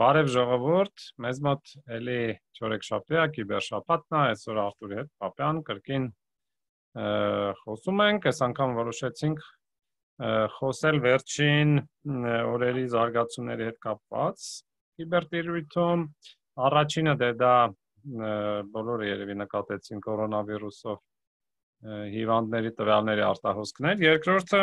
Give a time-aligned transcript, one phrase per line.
[0.00, 2.20] բարև ժողովուրդ, մեզ մոտ էլի
[2.60, 6.06] չորեքշաբթի է, կիբերշաբաթն է, այսօր Արտուրի հետ Պապյան կրկին
[7.60, 9.44] խոսում ենք, այս անգամ որոշեցինք
[10.56, 11.76] խոսել վերջին
[12.50, 14.48] օրերի զարգացումների հետ կապված
[15.00, 16.02] կիբերտիրույթում։
[16.70, 17.54] Առաջինը դե դա
[18.74, 20.98] բոլորը երևի նկատեցին կորոնավիրուսով
[22.14, 24.60] հիվանդների տվյալների արտահոսքներ։ Երկրորդը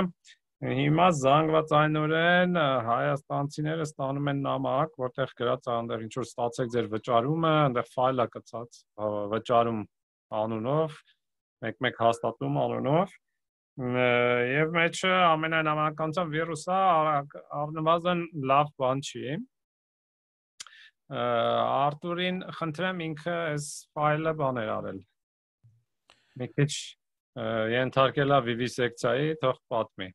[0.57, 2.57] Հիմա զանգված այնորեն
[2.87, 8.23] հայաստանցիները ստանում են նամակ, որտեղ գրած է այնտեղ ինչ որ ստացեք ձեր վճարումը, այնտեղ ֆայլ
[8.23, 8.79] է կցած
[9.33, 9.83] վճարում
[10.41, 10.97] անունով,
[11.67, 13.13] մեկ-մեկ հաստատում անունով
[13.77, 16.77] եւ մեջը ամենայն ամենականությամբ վիրուսը
[17.61, 19.37] առնվազն լավ բան չի
[21.13, 25.01] Արտուրին խնդրեմ ինքը այս ֆայլը բաներ արել
[26.41, 26.71] մի քիչ
[27.77, 30.09] ենթարկելա վիվիսեկցիայի թող պատմի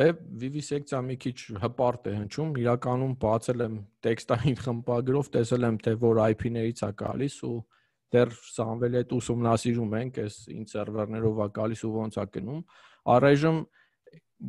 [0.00, 0.06] Դե
[0.40, 3.74] vivisectia մի քիչ հպարտ է հնչում, իրականում բացել եմ
[4.06, 7.58] տեքստային խմբագրով, տեսել եմ թե որ IP-ներից է գալիս ու
[8.14, 12.62] դեռ Սամվելի հետ ուսումնասիրում ենք, այս ինչ սերվերներով է գալիս ու ոնց է գնում։
[13.14, 13.60] Առայժմ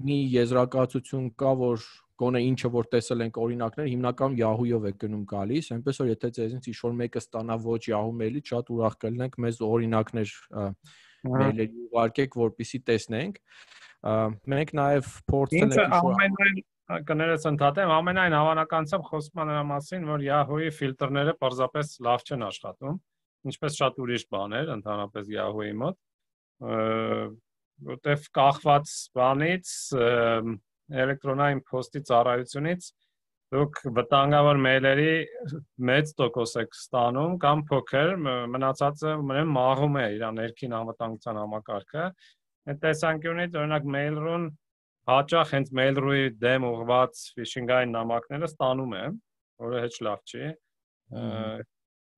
[0.08, 1.86] մի եզրակացություն կա, որ
[2.22, 6.68] գոնե ինչը որ տեսել ենք օրինակներ հիմնականում Yahoo-ով է գնում գալիս, այնպես որ եթե ձեզնից
[6.72, 10.34] ինչ-որ մեկը ստանա ոչ Yahoo mail-ի, շատ ուրախ կլինենք մեզ օրինակներ
[11.28, 13.40] mail-երի ուղարկեք, որպեսզի տեսնենք
[14.52, 16.62] մենք նաև փորձել ենք ամենայն
[17.08, 22.98] կներես ընդհատեմ ամենայն հավանականությամբ խոսում նրա մասին որ Yahoo-ի ֆիլտրները պարզապես լավ չեն աշխատում
[23.52, 26.00] ինչպես շատ ուրիշ բաներ ընդհանրապես Yahoo-ի մոտ
[27.92, 29.72] որտեվ կախված բանից
[31.02, 32.92] էլեկտրոնային փոստի ծառայությունից
[33.52, 35.16] դուք վտանգավոր մեյլերի
[35.92, 38.14] մեծ տոկոս եք ստանում կամ փոքր
[38.54, 42.06] մնացածը մնեմ մաղում է իր ներքին անվտանգության համակարգը
[42.70, 44.44] Այդ տեսանկյունից օրինակ Mail.ru-ն
[45.10, 49.06] հաճախ հենց Mail.ru-ի դեմ ուղված phishing-ային նամակները ստանում է,
[49.66, 50.50] որը հեչ լավ չի։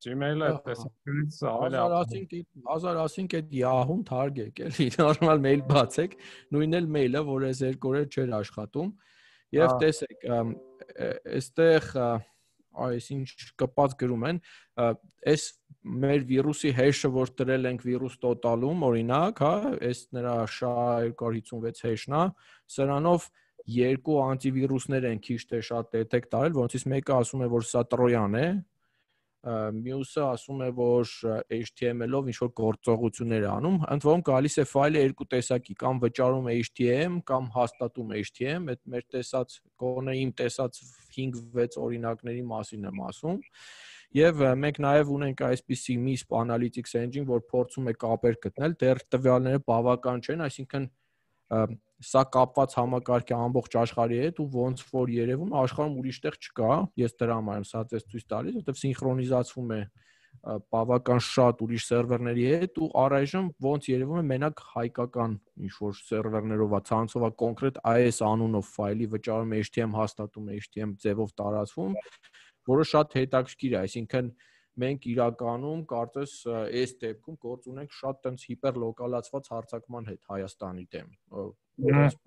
[0.04, 2.36] Gmail-ը տեսանկյունից ավելի ասենք
[2.68, 6.18] հազար ասենք այդ Yahoo-ն թարգեք էլի նորմալ mail բացեք,
[6.52, 8.92] նույնն էլ mail-ը, որ այս երկու օրեր չէր աշխատում։
[9.54, 10.28] Եվ տեսեք,
[11.38, 11.90] այստեղ
[12.74, 13.28] այս ինչ
[13.62, 14.40] կպած գրում են,
[15.30, 15.44] այս
[15.84, 19.54] մեր վիրուսի հեշը, որ տրել ենք վիրուս տոտալում, օրինակ, հա,
[19.90, 22.24] այս նրա SHA-256 հեշն է,
[22.74, 23.28] սրանով
[23.74, 28.40] երկու անտիվիրուսներ են քիչ թե շատ դետեկտ արել, որոնցից մեկը ասում է, որ սա տրոյան
[28.40, 28.48] է,
[29.44, 31.10] մյուսը ասում է, որ
[31.52, 36.48] HTML-ով ինչ որ գործողություններ է անում, ընդ որում գալիս է ֆայլը երկու տեսակի, կամ վճարում
[36.54, 40.80] HTML կամ հաստատում HTML, այդ մեր տեսած կողմը իմ տեսած
[41.18, 43.42] 5-6 օրինակների մասին եմ ասում։
[44.14, 49.64] Եվ մենք նաև ունենք այսպիսի MISP Analytics Engine, որ փորձում է կապեր գտնել, դեռ տվյալները
[49.68, 50.86] բավական չեն, այսինքն
[52.04, 57.16] սա կապված համակարգ է ամբողջ աշխարհի հետ ու ոնց որ երևում աշխարհում ուրիշտեղ չկա ես
[57.22, 59.82] դրա համար եմ սա ձեզ ցույց տալիս որովհետև սինխրոնիզացվում է
[60.74, 66.74] բավական շատ ուրիշ սերվերների հետ ու առայժմ ոնց երևում է մենակ հայկական ինչ որ սերվերներով
[66.74, 71.96] է ցանցով է կոնկրետ AES անունով ֆայլի վճարում HTML հաստատում HTML ձևով տարածվում
[72.74, 74.34] որը շատ հետաքրքիր է այսինքն
[74.82, 81.14] մենք իրականում կարծես այս դեպքում գործ ունենք շատ տենց հիպերլոկալացված հարցակման հետ Հայաստանի դեմ
[81.84, 82.18] որպես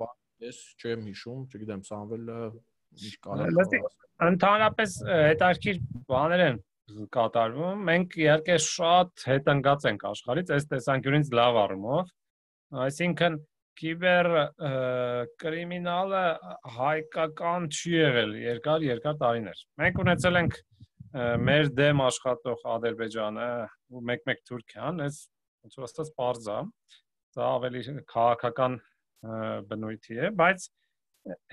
[0.47, 2.39] ես չեմ հիշում, չգիտեմ, Սամվելը
[3.07, 3.87] ինչ կարող
[4.27, 5.81] Ընդհանրապես հետաքրքիր
[6.11, 6.59] բաներ են
[7.17, 12.13] կատարվում։ Մենք իհարկե շատ հետընկած ենք աշխարհից այս տեսանկյունից լավ առումով։
[12.87, 13.39] Այսինքն
[13.77, 14.29] կիբեր
[15.43, 16.23] կրիմինալը
[16.77, 20.59] հայկական չի եղել երկար երկար տարիներ։ Մենք ունեցել ենք
[21.15, 23.49] մեր դեմ աշխատող Ադրբեջանը
[23.93, 25.19] ու մեկ-մեկ Թուրքիան, այս
[25.67, 26.59] ոնց որ ասած բարձա։
[27.37, 28.79] Դա ավելի քաղաքական
[29.71, 30.69] բնույթի է, բայց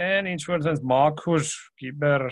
[0.06, 1.50] այն ինչ որ sense մաքուր
[1.82, 2.26] կիբեր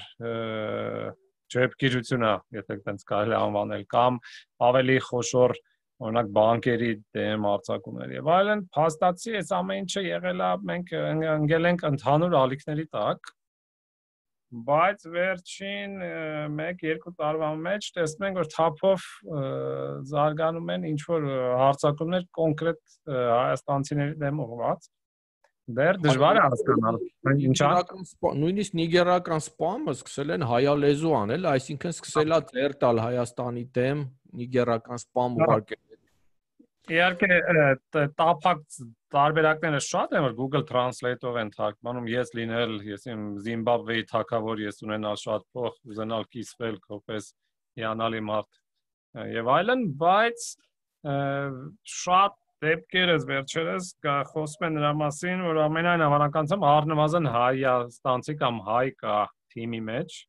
[1.51, 4.19] ջրեպկիրությունա, եթե այդպես կարելի անվանել, կամ
[4.67, 5.55] ավելի խոշոր
[6.01, 10.93] օրինակ բանկերի դեմ արձակումներ եւ այլն, փաստացի այս ամեն ինչը եղել է մենք
[11.35, 13.33] ընկել ենք ընդհանուր ալիքների տակ
[14.51, 15.91] բայց վերջին
[16.59, 19.05] 1-2 տարվա մեջ տեսնում ենք որ թափով
[20.11, 21.27] զարգանում են ինչ որ
[21.61, 22.81] հարցակումներ կոնկրետ
[23.11, 24.89] հայաստանցիների դեմ ուղղված
[25.71, 26.97] Դեռ դժվար է հասկանալ։
[27.47, 27.67] Ինչա
[28.41, 34.03] նույնիսկ նիգերական սպամը սկսել են հայալեզու անել, այսինքն սկսելա ձեր տալ Հայաստանի դեմ
[34.41, 35.81] նիգերական սպամ ուղարկել։
[36.89, 37.35] Իհարկե
[38.17, 38.61] տափակ
[39.13, 44.81] տարբերակները շատ են, որ Google Translate-ով են թարգմանում, ես լինել, ես իմ Զիմբաբվեի թակավոր, ես
[44.87, 47.29] ունենալ շատ փող, ուզենալ կիսվել քոպես
[47.81, 48.59] հիանալի մարդ
[49.35, 50.47] եւ այլն, բայց
[52.01, 53.93] շատ դեպքերս վերջերս
[54.31, 59.15] խոսում են նրա մասին, որ ամենայն հավանականությամբ առնվազն Հայաստանցի կամ հայ կա
[59.53, 60.19] թիմի մեջ,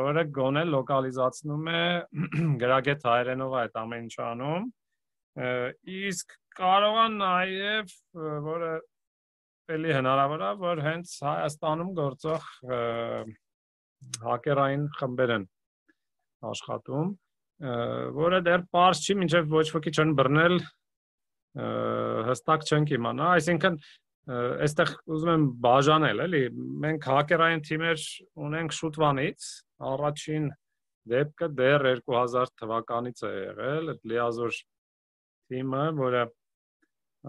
[0.00, 1.80] որը գոնե լոկալիզացնում է
[2.62, 4.68] գրագետ հայերենով այդ ամեն ինչ անում
[5.38, 7.94] իսկ կարող է նաև
[8.48, 8.72] որը
[9.76, 12.48] էլի հնարավոր է որ հենց Հայաստանում գործող
[14.26, 15.48] հակերային խմբեր են
[16.50, 17.14] աշխատում
[18.20, 20.60] որը դեռ པարզ չի մինչև ոչ ոքի չեն բռնել
[22.30, 23.76] հստակ չենք իմանա այսինքն
[24.30, 26.40] այստեղ ուզում եմ բաժանել, էլի,
[26.84, 28.02] մենք հակերային թիմեր
[28.46, 29.46] ունենք շուտվանից,
[29.90, 30.44] առաջին
[31.10, 34.58] դեպքը դեռ 2000 թվականից է եղել, այդ լիազոր
[35.50, 36.24] թիմը, որը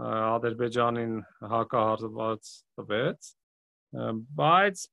[0.01, 1.15] Ադրբեջանին
[1.51, 3.31] հակահարված տվեց,
[4.39, 4.83] բայց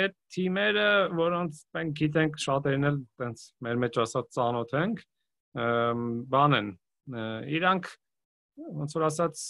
[0.00, 0.88] այդ թիմերը,
[1.18, 5.04] որոնց մենք գիտենք շատերն էլ տենց մեր մեջ ասած ծանոթ ենք,
[6.34, 6.72] բան են,
[7.58, 7.90] իրանք
[8.80, 9.44] ոնց որ ասած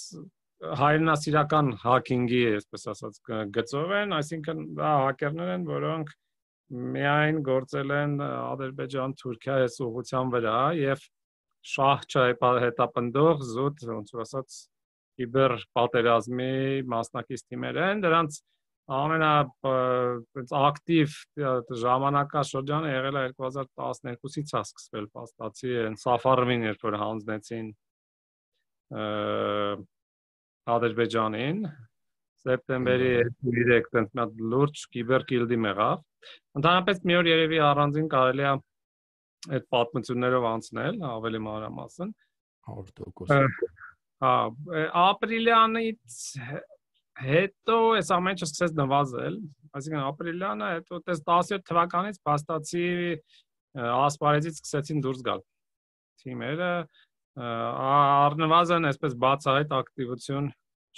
[0.81, 3.21] հայրենասիրական հակինգի, այսպես ասած,
[3.57, 6.13] գծով են, այսինքն դա հակերներ են, որոնք
[6.71, 11.07] միայն գործել են Ադրբեջան-Թուրքիա այս ուղղության վրա եւ
[11.71, 14.61] շահ չհետապնդող զուտ ոնց որ ասած
[15.21, 16.55] կիբեր պատերազմի
[16.95, 18.39] մասնակից թիմեր են դրանց
[18.91, 19.33] ամենա
[19.71, 21.19] այնց ակտիվ
[21.83, 27.71] ժամանակաշրջանը եղել է 2012-ից է սկսվել փաստացի այն Սաֆարովին երբ որ հանձնեցին
[30.75, 31.63] Ադրբեջանին
[32.41, 33.13] սեպտեմբերի
[33.47, 36.03] 3 տենց մի հատ լուրջ կիբերկիլդի մեղավ։
[36.61, 38.53] Ընդհանրապես մի օր երևի առանձին կարելի է
[39.49, 42.11] այդ պատմություններով անցնել ավելի մանրամասն
[42.71, 43.71] 100%։
[44.21, 44.35] Հա,
[45.01, 46.17] ապրիլյանից
[47.25, 49.39] հետո այս ամեն ինչը սկսեց նվազել,
[49.77, 52.85] այսինքն ապրիլյանը հետո տես 17 թվականից փաստացի
[53.81, 55.43] ասպարեզից սկսեցին դուրս գալ
[56.21, 56.71] թիմերը
[57.41, 60.49] առնվազն այսպես բացահայտ ակտիվություն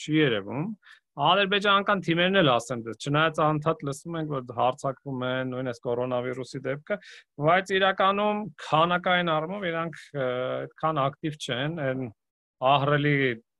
[0.02, 0.66] չի երևում։
[1.12, 6.60] Ադրբեջանական թիմերն էլ ասեն դա, չնայած անդադ լսում ենք, որ հարցակվում են նույն այս կորոնավիրուսի
[6.66, 6.96] դեպքը,
[7.44, 12.06] բայց իրականում քանակային առումով իրանք այդքան ակտիվ չեն, այն
[12.72, 13.16] ահրելի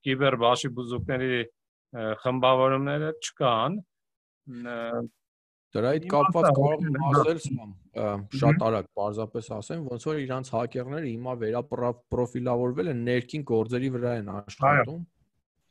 [0.09, 1.43] կիբերբաշի բուզուկների
[2.23, 3.77] խմբավորումները չկան
[5.73, 11.07] Դրա հետ կապված կարող եմ ասել սամ շատ արագ պարզապես ասեմ ոնց որ իրանց հակերները
[11.13, 15.01] հիմա վերապրոֆիլավորվել են ներքին գործերի վրա են աշխատում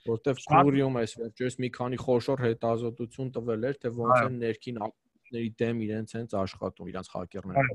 [0.09, 5.51] որտեվ Կուրիում էս վերջերս մի քանի խոշոր հետազոտություն տվել էր թե ոնց են ներքին ակտիվների
[5.61, 7.65] դեմ իրենց հենց աշխատում իրանց հակերները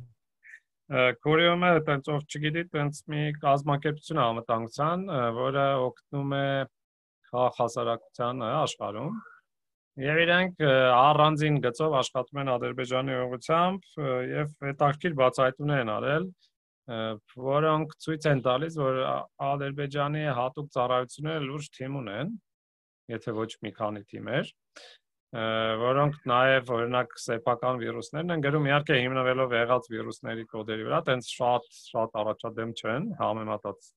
[1.27, 5.01] Կորեոմը տենց ով չգիտի, տենց մի կազմակերպություն անվտանգության,
[5.39, 6.45] որը օգնում է
[7.31, 9.17] խաղ հասարակության աշխարհում
[9.97, 13.87] Եվ իրանք առանձին գծով աշխատում են Ադրբեջանի ուղությամբ
[14.29, 16.27] եւ հետաքրքիր բացահայտումներ են արել,
[16.87, 19.01] որոնք ցույց են տալիս, որ
[19.47, 22.31] Ադրբեջանի հատուկ ծառայությունները լուրջ թիմ ունեն,
[23.11, 24.53] եթե ոչ մի քանի թիմեր,
[25.83, 31.67] որոնք նաև օրինակ սեփական վիրուսներն են գրում իհարկե հիմնվելով եղած վիրուսների կոդերի վրա, տենց շատ
[31.91, 33.91] շատ առաջադեմ չեն համեմատած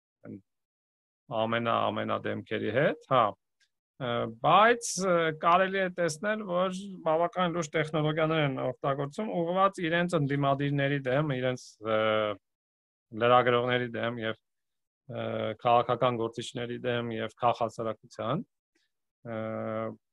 [1.30, 3.24] ամենա ամենադեմքերի հետ, հա
[4.00, 4.90] բայց
[5.44, 11.66] կարելի է տեսնել, որ բավական լուրջ տեխնոլոգիաներ են օգտագործում ուղղված իրենց ընդդիմադիրների դեմ, իրենց
[13.24, 14.38] լրագրողների դեմ եւ
[15.64, 18.44] քաղաքական գործիչների դեմ եւ քաղաքացարակության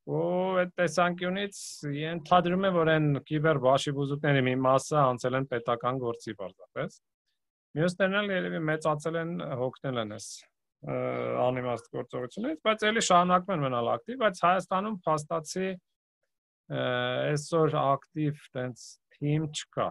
[0.06, 0.22] ու
[0.62, 1.58] այդ տեսանկյունից
[1.98, 6.98] ենթադրում է որ այն կիբեր վաշիբուզուկների մի մասը անցել են պետական գործի բարձրապես
[7.76, 10.28] մյուսներն էլ երևի մեծացել են հոգնել են այս
[10.86, 15.70] անիմաստ գործողություններից, բայց ելի շարունակում են մնալ ակտիվ, բայց Հայաստանում փաստացի
[16.76, 18.84] այսօր ակտիվ տենց
[19.16, 19.88] թիմ չկա,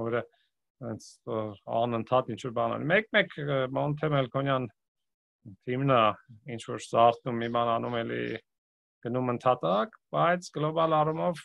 [0.00, 0.22] որը
[0.82, 1.10] տենց
[1.82, 3.36] անընդհատ ինչ որ բան անի։ Մեկ-մեկ
[3.78, 4.66] Մոնթե Մելքոնյան
[5.68, 6.02] թիմն է
[6.54, 8.24] ինչ որ սարթում մի բան անում էլի
[9.04, 11.42] գնում ընդհատակ, բայց գլոբալ առումով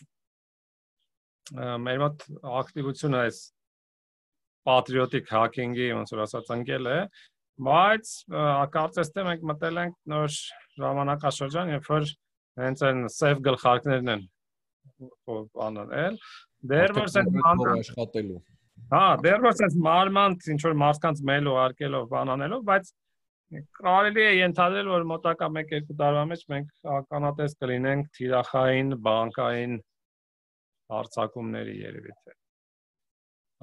[1.86, 2.26] մեր մոտ
[2.60, 3.40] ակտիվությունը այս
[4.70, 6.98] patriotic hacking-ի ոնց որ ասած ընկել է,
[7.68, 8.12] բայց
[8.76, 10.36] կարծես թե մենք մտել ենք նոր
[10.80, 12.08] ժամանակաշրջան, երբ որ
[12.64, 14.24] հենց այն սև գլխարկներն են
[15.60, 16.20] բանել,
[16.72, 18.40] դեռ որ սենց աշխատելու։
[18.94, 22.92] Հա, դեռ որ սենց մարմանդ ինչ որ մարդկանց մեյլ ուղարկելով բանանելով, բայց
[23.80, 29.80] կարելի է ենթադրել, որ մոտակա 1-2 տարվա մեջ մենք ականատես կլինենք թիրախային, բանկային
[30.94, 32.40] հարցակումների երևի թե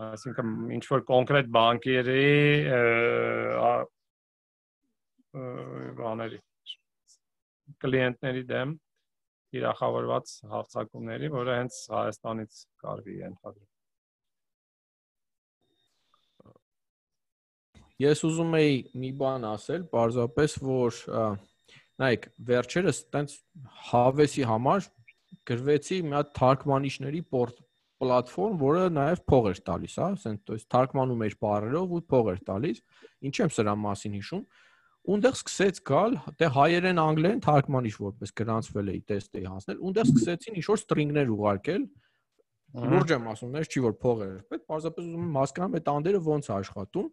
[0.04, 2.24] այսինքն ինչ որ կոնկրետ բանկերի
[6.00, 6.40] բաների
[7.84, 8.74] կլիենտների դեմ
[9.56, 13.75] իրախավորված հարցակումների, որը հենց Հայաստանից կարվի ենթադրել։
[18.01, 21.01] Ես ուզում էի մի բան ասել, պարզապես որ
[22.01, 23.35] նայեք, վերջերս տենց
[23.91, 24.87] հավեսի համար
[25.51, 27.61] գրվեցի մի հատ թարգմանիչների պորտ
[28.01, 32.29] պլատֆորմ, որը նաև փող էր տալիս, հա, ասենք, то есть թարգմանում էր բառերով ու փող
[32.31, 32.79] էր տալիս։
[33.29, 34.45] Ինչ եմ սրա մասին հիշում։
[35.11, 40.57] Ունդեղ սկսեց գալ, դե հայերեն անգլերեն թարգմանիչ որպես գրանցվել էի տեստ էի հասնել, ունդեղ սկսեցին
[40.61, 41.85] ինչ որ ստրինգներ ուղարկել,
[42.91, 46.21] լուրջ եմ ասում, ես չի որ փող էր պետք, պարզապես ուզում եմ հասկանամ այդ անդերը
[46.27, 47.07] ոնց է աշխատում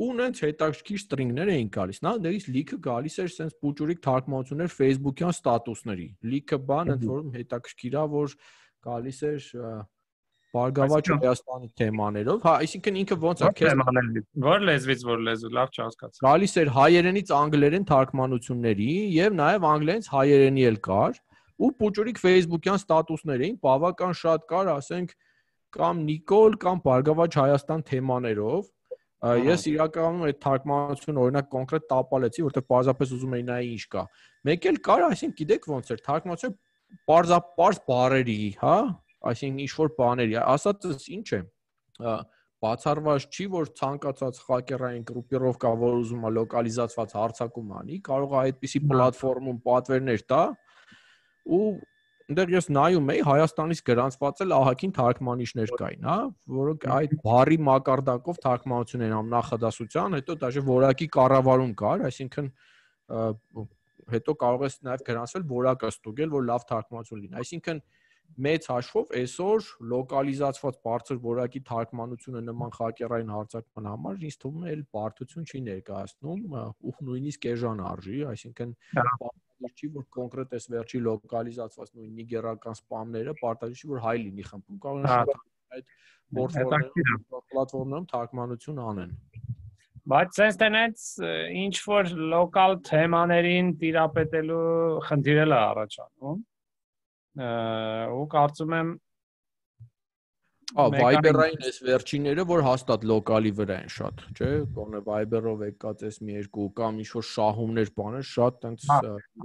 [0.00, 5.34] ու նենց հետաքրքիր ստրինգներ էին գալիս։ Նա դերից լիքը գալիս էր sense փուճուրիկ թարգմանություններ Facebook-յան
[5.36, 8.36] ստատուսների։ Լիքը բան ընդ որում հետաքրքիր է, որ
[8.88, 9.48] գալիս էր
[10.50, 13.74] Բարգավաճ Հայաստանի թեմաներով, հա, այսինքն ինքը ոնց է քեզ
[14.42, 20.66] Որ լեզվից որ լեզու, լավ չհասկացա։ Գալիս էր հայերենից անգլերեն թարգմանությունների եւ նաեւ անգլերենից հայերենի
[20.70, 21.20] էլ կար
[21.60, 25.14] ու փոճուրիկ Facebook-յան ստատուսներ էին, բավական շատ կար, ասենք,
[25.76, 28.62] կամ Նիկոլ կամ Բարգավաճ Հայաստան թեմաներով,
[29.20, 34.04] Ես իրականում այդ թարգմանությունը օրինակ կոնկրետ տապալեցի, որտեղ պարզապես ուզում էի նայ ինչ կա։
[34.48, 36.56] Մեկ էլ կար, այսինքն գիտեք ոնց էր թարգմանությունը
[37.10, 38.76] պարզապարզ բարերի, հա,
[39.30, 41.40] այսինքն ինչ որ բաների, ասածս ինչ է
[42.60, 48.80] բացառված չի, որ ցանկացած հակերային գրուպիրովկա, որ ուզում է լոկալիզացված հարցակում անի, կարող է այդպիսի
[48.90, 50.42] պլատֆորմում պատվերներ տա
[51.56, 51.70] ու
[52.30, 56.18] Այնտեղ ես նայում էի Հայաստանից գրանցված էլ ահագին թարգմանիչներ կային, հա,
[56.60, 62.52] որոնք այդ բարի մակարդակով թարգմանություն են անում նախադասության, հետո դաժե որակի կառավարում կար, այսինքն
[64.14, 67.82] հետո կարող ես նաև գրանցվել որակը ստուգել, որ լավ թարգմանություն լինի։ Այսինքն
[68.46, 74.84] մեծ հաշվով այսօր լոկալիզացված բարձր որակի թարգմանությունը նման խակերային հարցակման համար ինձ թվում է էլ
[74.96, 76.56] բարդություն չի ներկայացնում
[76.90, 78.74] ու նույնիսկ էժան արժի, այսինքն
[79.60, 84.46] պարտադիր չի որ կոնկրետ այս վերջի լոկալիզացված նույն նիգերական սպամները պարտադիր չի որ հայ լինի
[84.50, 85.10] խմբում կարող են
[85.76, 85.86] այդ
[87.50, 89.12] պլատֆորմներում թարգմանություն անեն
[90.10, 94.64] բայց sense tenants ինչ որ լոկալ թեմաներին տիրապետելու
[95.08, 96.40] խնդիրել է առաջանում
[98.16, 98.94] ու կարծում եմ
[100.78, 106.18] Ա Viber-ային էս վերջինները, որ հաստատ լոկալի վրա են շատ, չէ՞, կոնե Viber-ով եկած էս
[106.22, 108.86] մի երկու կամ ինչ որ շահումներ բաներ շատ տենց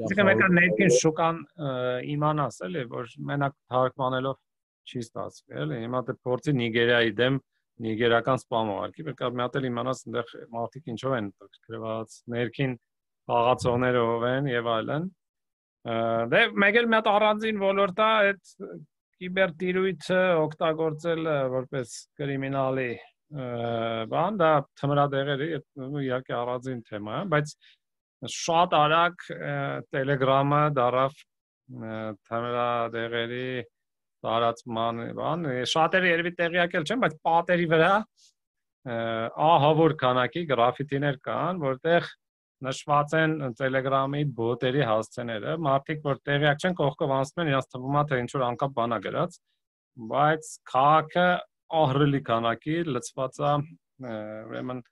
[0.06, 1.42] Իսկ մեկը ներքին շուկան
[2.14, 4.40] իմանաս էլի, որ մենակ թարգմանելով
[4.86, 7.40] չի ստացվի, էլի։ Հիմա դե փորձի Նիգերիայի դեմ
[7.86, 11.30] նիգերական սպամ ուղարկի, պետք է մի հատ էլ իմանաս այնտեղ մարդիկ ինչով են
[11.66, 12.76] գրված, ներքին
[13.26, 15.08] խաղացողները ով են եւ այլն։
[16.32, 18.54] Դե մեկ էլ մի հատ առանձին ոլորտ է այդ
[19.24, 22.90] կիբերտիրույթը օգտագործել որպես կրիմինալի
[24.12, 24.50] բան, դա
[24.82, 25.48] թմրադեղերի
[26.06, 27.54] իհարկե առանձին թեմա է, բայց
[28.36, 29.26] շատ արագ
[29.96, 31.18] Telegram-ը դարավ
[32.30, 33.48] թմրադեղերի
[34.26, 37.94] տարածման բան, շատերը երևի տեղյակ չեն, բայց պատերի վրա
[38.86, 42.10] ահավոր քանակի գրաֆիտիներ կան, որտեղ
[42.64, 48.04] նշված են Telegram-ի բոտերի հասցեները, մարդիկ որ տեղյակ չեն կողքով անցնում են, իրաց թվում է
[48.12, 49.38] թե ինչ որ անկապ բանա գրած,
[50.16, 51.28] բայց քաղաքը
[51.82, 53.54] ահռելի քանակի լծված է
[54.06, 54.84] ուրեմն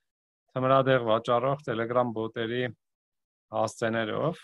[0.54, 2.64] թմրադեղ վաճառող Telegram բոտերի
[3.54, 4.42] հասցեներով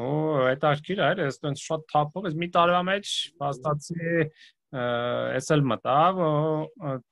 [0.00, 0.16] ու
[0.50, 4.10] այդ արկիր այլ էս տենց շատ թափով էս մի տարվա մեջ փաստացի
[5.40, 6.20] էս էլ մտավ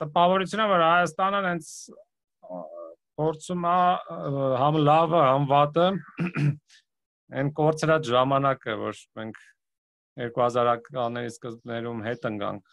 [0.02, 1.72] տպավորությունը որ Հայաստանը հենց
[3.18, 3.76] փորձում է
[4.62, 5.86] համ լավը, համ վատը
[7.38, 9.40] այն կորցրած ժամանակը, որ մենք
[10.18, 12.72] 2000-ականների սկզբներում հետ ընկանք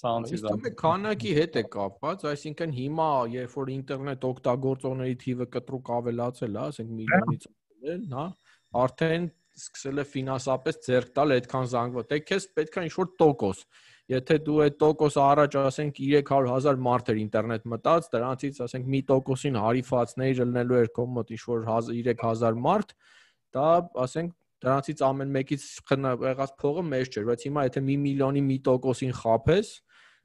[0.00, 6.58] ցանցից։ Իսկ քանակի հետ է կապված, այսինքն հիմա, երբ որ ինտերնետ օգտագործողների թիվը կտրուկ ավելացել
[6.58, 8.26] է, ասենք միլիոնից ավել, հա,
[8.84, 13.60] արդեն սկսել է ֆինանսապես ձեռք տալ այդքան զանգված։ Դե քեզ պետքա ինչ-որ տոկոս
[14.12, 19.56] Եթե դու այդ տոկոսը առաջ ասենք 300.000 մարդ էր ինտերնետ մտած, դրանցից ասենք մի տոկոսին
[19.62, 22.92] հարիվացներ ելնելու էր քո մոտ ինչ-որ 3000 մարդ,
[23.56, 23.70] դա
[24.04, 24.34] ասենք
[24.64, 25.64] դրանցից ամեն մեկից
[26.28, 29.72] եղած փողը մեծ չէր, բայց հիմա եթե 1 միլիոնի մի տոկոսին խափես,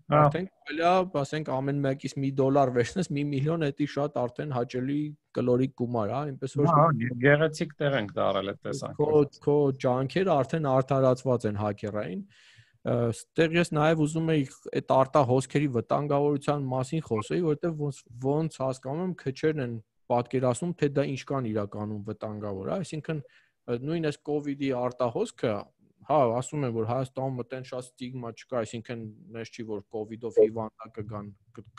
[0.09, 4.99] արդեն կարելի է, ասենք ամեն մեկից 1 դոլար վերցնես 1 միլիոն, դա շատ արդեն հաճելի
[5.37, 6.85] կլորիկ գումար, հա, այնպես որ Հա,
[7.23, 12.23] գեղեցիկ տեղ ենք դարել այդ տեսանկյունից։ Քո քո ջանքերը արդեն արդարացված են հակերային։
[12.87, 14.43] Ստեղ ես նաև ուզում եի
[14.79, 19.73] այդ արտա հոսքերի վտանգավորության մասին խոսեի, որովհետև ոնց ոնց հասկանում եմ քչերն են
[20.09, 23.19] պատկերացնում, թե դա ինչ կան իրականում վտանգավոր, այսինքն
[23.89, 25.51] նույն វ իդի արտահոսքը
[26.09, 29.01] հա, ասում են, որ Հայաստանում մտեն շատ ստիգմա չկա, այսինքն
[29.35, 29.83] մեզ չի որ
[30.15, 31.27] իդով հիվանդա կգան,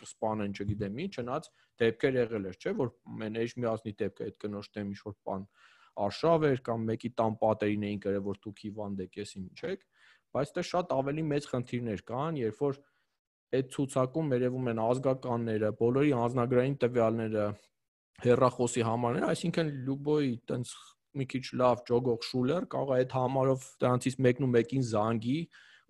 [0.03, 1.49] կսպանեն, չգիտեմ ինչ, չնայած
[1.83, 5.17] դեպքեր եղել էր, չէ, որ մեն էջ միազնի դեպք է այդ կնոջ դեմ ինչ որ
[5.27, 5.49] բան
[6.07, 9.89] արշավ էր կամ մեկի տան պատերին էին գրել, որ դուք հիվանդ եք, ես ինչ եք
[10.35, 12.77] բայց դա շատ ավելի մեծ խնդիրներ կան, երբ որ
[13.59, 17.47] այդ ցուցակում երևում են ազգականները, բոլորի անznագրային տվյալները,
[18.27, 20.75] հերրախոսի համարները, այսինքն լուբոյի տենց
[21.19, 25.39] մի քիչ լավ ճոգող շուլեր կարող է այդ համարով դրանցից մեկն ու մեկին զանգի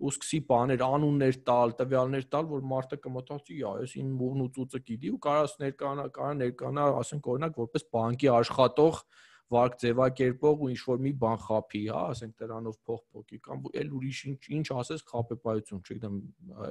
[0.01, 4.47] ու սկսի բաներ, անուններ տալ, տվյալներ տալ, որ մարդը կմտածի, «Ա, ես իմ մուղն ու
[4.55, 9.03] ծուծը գիտի» ու կարաս ներկանա, կարա ներկանա, ասենք օրինակ որպես բանկի աշխատող
[9.51, 13.89] վարկ ձևակերպող ու ինչ որ մի բան խափի, հա, ասենք դրանով փող փոկի կամ էլ
[13.99, 16.21] ուրիշ ինչ ինչ ասես խափեպայություն, չգիտեմ,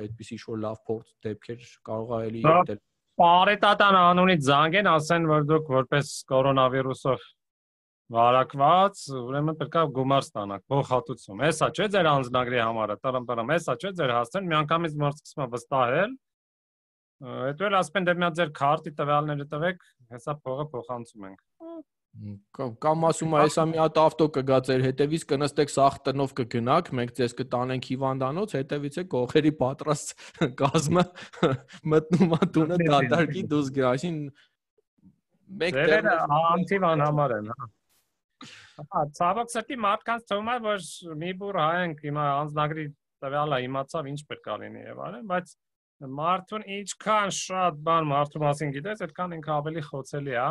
[0.01, 2.81] այդպիսի ինչ որ լավ փորձ դեպքեր կարող է էլի դել
[3.21, 7.25] Պարետատան անունից զանգեն, ասեն, որ դուք որպես կորոնավիրուսով
[8.17, 13.93] վարակված, ուրեմն պետք է գումար ստանաք, փոխհատուցում։ Հեսա չէ ձեր անձնագրի համարը, տարամբարամ, հեսա չէ
[14.01, 16.17] ձեր հասցեն, միանգամից մարդ սկսում է վստահել։
[17.21, 21.41] Հետո էլ ասեն դե մի ձեր քարտի տվյալները տվեք, հեսա փողը փոխանցում ենք։
[22.83, 27.13] Կամ ասում է, հեսա մի հատ ավտո կգա ձեր հետևից, կնստեք սախ տնով կգնաք, մենք
[27.21, 30.15] ձեզ կտանենք հիվանդանոց, հետևից է կողերի պատրաստ
[30.61, 31.05] կազմը
[31.95, 34.19] մտնում է տունը դատարկի դուս գա, այսին
[35.63, 37.71] մեկ դեր անտիվ անհամար են, հա։
[38.91, 40.85] Հա, ցավոք սրտի մարդկանց թվում է, որ
[41.21, 42.85] մի բուր հայենք հիմա անձնագրի
[43.25, 45.53] տվյալը իմացավ ինչ պետք է լինի եւ այլն, բայց
[46.21, 50.47] մարդուն ինչքան շատ բան մարդու մասին գիտես, այդքան ինքը ավելի խոցելի է։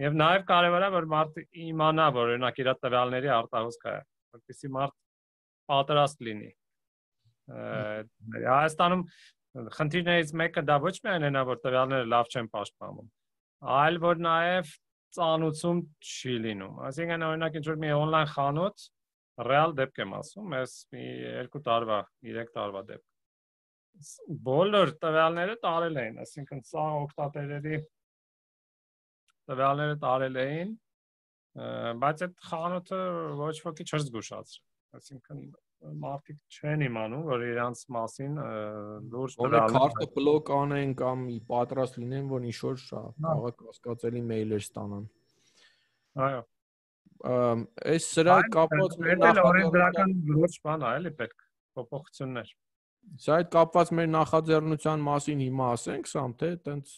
[0.00, 3.98] Եվ նաեւ կարեւոր է, որ մարդը իմանա, որ օրինակ իր տվյալների արտահոսքը է,
[4.36, 4.94] որպեսզի մարդ
[5.72, 6.48] պատրաստ լինի։
[8.46, 9.04] Հայաստանում
[9.76, 13.12] խնդիրներից մեկը դա ոչ միայն այնա, որ տվյալները լավ չեն պաշտպանվում,
[13.76, 14.72] այլ որ նաև
[15.12, 18.86] ծանուցում չի լինում։ Այսինքն օրինակ ինչ որ մի on-line խանութ
[19.48, 21.04] ռեալ դեպք եմ ասում, ես մի
[21.52, 21.98] 2 տարվա,
[22.32, 23.08] 3 տարվա դեպք։
[24.46, 27.80] Բոլոր տվյալները տարել էին, այսինքն սա օկտատերերի
[29.50, 30.72] տվյալները տարել էին,
[32.02, 33.00] բայց այդ խանութը
[33.42, 35.42] ոչ ոքի չէր զգուշացրել։ Այսինքն
[36.02, 38.38] մարդիկ չեն իմանում, որ իրանց մասին
[39.12, 42.82] լուրջ տվյալներ քարտը բլոկ անեն կամ պատրաստ լինեն, որ ինչ որ
[43.26, 45.06] կարող կասկածելի մեյլեր ստանան։
[46.26, 46.42] Այո։
[47.22, 51.44] Այս սրա կապված մեր նախաձեռնական լուրջ բան է, էլի պետք
[51.78, 52.54] փոփոխություններ։
[53.22, 56.94] Սա այդ կապված մեր նախաձեռնության մասին հիմա ասենք, սամ թե տենց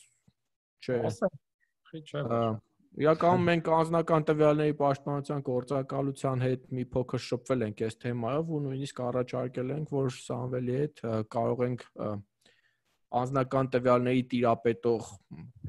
[0.85, 1.41] չէ։ Ասենք։
[1.95, 2.21] Չի չէ։
[2.95, 9.01] Իրականում մենք անձնական տվյալների պաշտպանության գործակալության հետ մի փոքր շփվել ենք այս թեմայով ու նույնիսկ
[9.05, 11.03] առաջարկել ենք, որ Սամվելի հետ
[11.35, 11.85] կարող ենք
[13.21, 15.11] անձնական տվյալների տիրապետող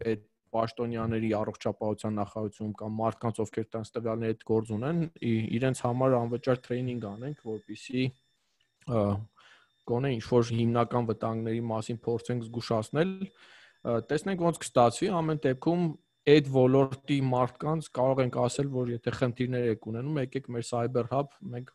[0.06, 0.24] այդ
[0.56, 5.02] պաշտոնյաների առողջապահության նախարարություն կամ մարդկանց ովքեր տանց տվյալների հետ գործ ունեն,
[5.58, 8.06] իրենց համար անվճար տրեյնինգ անենք, որպիսի
[9.86, 13.12] գոնե ինչ որ հիմնական վտանգների մասին փորձենք զգուշացնել
[13.86, 15.84] տեսնենք ոնց կստացվի ամեն դեպքում
[16.26, 21.36] այդ ոլորտի մարդկանց կարող ենք ասել, որ եթե խնդիրներ եք ունենում, եկեք մեր Cyber Hub,
[21.54, 21.70] մենք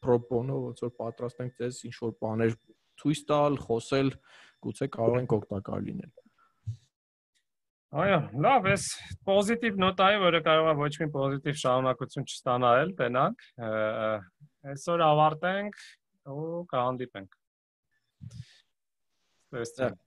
[0.00, 2.56] pro bono ոնց որ պատրաստ ենք ձեզ ինչ որ բաներ
[3.02, 4.10] ցույց տալ, խոսել,
[4.64, 6.12] գուցե կարող ենք օգտակար լինել։
[8.00, 8.84] Այո, լավ, էս
[9.26, 13.48] պոզիտիվ նոտայը, որը կարող է ոչ մի պոզիտիվ շարունակություն չստանալ, տենանք։
[14.70, 15.80] Այսօր ավարտենք
[16.30, 17.34] ու կհանդիպենք։
[19.60, 19.98] Ստեստ։